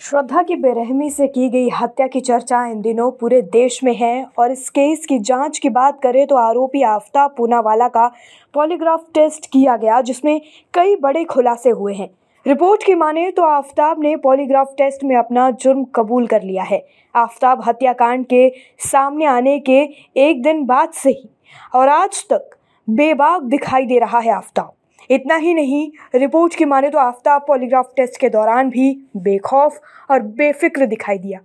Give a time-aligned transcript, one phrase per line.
[0.00, 4.24] श्रद्धा की बेरहमी से की गई हत्या की चर्चा इन दिनों पूरे देश में है
[4.38, 8.06] और इस केस की जाँच की बात करें तो आरोपी आफ्ताब पूनावाला का
[8.54, 10.40] पॉलीग्राफ टेस्ट किया गया, जिसमें
[10.74, 12.08] कई बड़े खुलासे हुए हैं।
[12.46, 16.84] रिपोर्ट की माने तो आफ्ताब ने पॉलीग्राफ टेस्ट में अपना जुर्म कबूल कर लिया है।
[17.14, 18.48] आफ्ताब हत्याकांड के
[18.80, 19.80] सामने आने के
[20.16, 21.30] एक दिन बाद से ही
[21.74, 22.56] और आज तक
[22.88, 24.72] बेबाक दिखाई दे रहा है आफ्ताब।
[25.10, 29.80] इतना ही नहीं, रिपोर्ट की माने तो आफ्ताब पॉलीग्राफ टेस्ट के दौरान भी बेखौफ
[30.10, 31.40] और बेफिक्र दिखाई दिया।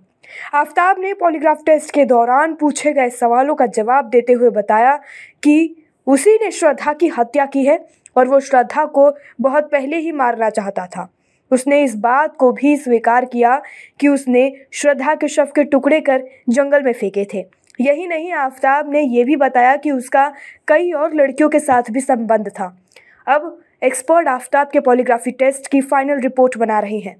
[0.54, 4.96] आफ्ताब ने पॉलीग्राफ टेस्ट के दौरान पूछे गए सवालों का जवाब देते हुए बताया
[5.42, 5.76] कि
[6.06, 7.78] उसी ने श्रद्धा की हत्या की है
[8.16, 11.08] और वो श्रद्धा को बहुत पहले ही मारना चाहता था।
[11.50, 13.60] उसने इस बात को भी स्वीकार किया
[14.00, 17.44] कि उसने श्रद्धा के शव के टुकड़े कर जंगल में फेंके थे।
[17.80, 20.32] यही नहीं, आफ्ताब ने यह भी बताया कि उसका
[20.68, 22.76] कई और लड़कियों के साथ भी संबंध था।
[23.26, 27.16] अब एक्सपर्ट आफ्ताब के पॉलीग्राफी टेस्ट की फाइनल रिपोर्ट बना रहे हैं।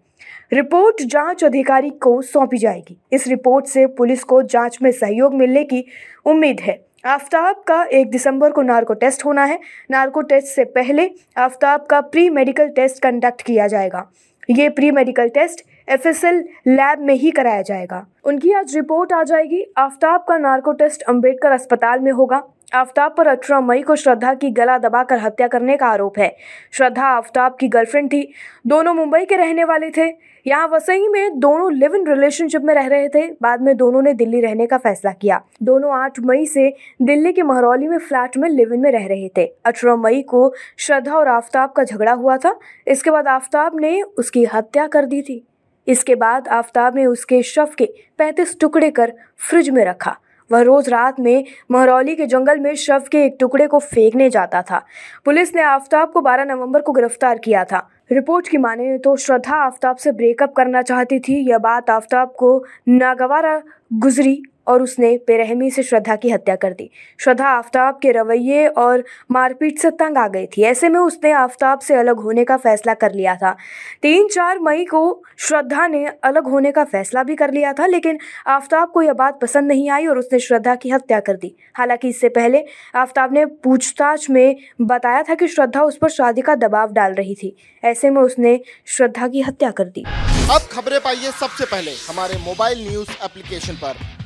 [0.52, 5.64] रिपोर्ट जाँच अधिकारी को सौंपी जाएगी। इस रिपोर्ट से पुलिस को जाँच में सहयोग मिलने
[5.64, 5.84] की
[6.26, 9.58] उम्मीद है। आफ्ताब का एक दिसंबर को नार्को टेस्ट होना है।
[9.90, 14.10] नार्को टेस्ट से पहले आफ्ताब का प्री मेडिकल टेस्ट कंडक्ट किया जाएगा।
[14.50, 19.64] ये pre medical test FSL lab में ही कराया जाएगा। उनकी आज रिपोर्ट आ जाएगी।
[19.78, 22.42] आफ्ताब का नार्को टेस्ट अंबेडकर अस्पताल में होगा।
[22.74, 26.36] आफ्ताब पर अठारह मई को श्रद्धा की गला दबाकर हत्या करने का आरोप है।
[26.72, 28.32] श्रद्धा आफ्ताब की गर्लफ्रेंड थी।
[28.66, 30.06] दोनों मुंबई के रहने वाले थे।
[30.46, 34.14] यहाँ वसई में दोनों लिव इन रिलेशनशिप में रह रहे थे। बाद में दोनों ने
[34.14, 38.48] दिल्ली रहने का फैसला किया। दोनों आठ मई से दिल्ली के महरौली में फ्लैट में
[38.48, 42.36] लिव इन में रह रहे थे। अठारह मई को श्रद्धा और आफ्ताब का झगड़ा हुआ
[42.36, 45.46] था। इसके बाद आफ्ताब ने उसकी हत्या कर दी थी।
[45.88, 50.18] इसके बाद आफ्ताब ने उसके शव के पैंतीस टुकड़े कर फ्रिज में रखा।
[50.50, 54.62] वह रोज रात में महरौली के जंगल में शव के एक टुकड़े को फेंकने जाता
[54.62, 54.82] था।
[55.24, 59.56] पुलिस ने आफ्ताब को 12 नवंबर को गिरफ़्तार किया था। रिपोर्ट की माने तो श्रद्धा
[59.56, 65.70] आफ्ताब से ब्रेकअप करना चाहती थी। यह बात आफ्ताब को नागवारा गुजरी और उसने बेरहमी
[65.70, 66.90] से श्रद्धा की हत्या कर दी।
[67.20, 71.78] श्रद्धा आफ्ताब के रवैये और मारपीट से तंग आ गई थी। ऐसे में उसने आफ्ताब
[71.78, 73.56] से अलग होने का फैसला कर लिया था।
[74.02, 78.18] तीन चार मई को श्रद्धा ने अलग होने का फैसला भी कर लिया था, लेकिन
[78.46, 82.08] आफ्ताब को यह बात पसंद नहीं आई और उसने श्रद्धा की हत्या कर दी। हालाँकि
[82.08, 86.92] इससे पहले आफ्ताब ने पूछताछ में बताया था कि श्रद्धा उस पर शादी का दबाव
[86.92, 90.04] डाल रही थी। ऐसे में उसने श्रद्धा की हत्या कर दी।
[90.50, 94.25] अब खबरें पाइए सबसे पहले हमारे मोबाइल न्यूज़ एप्लीकेशन पर।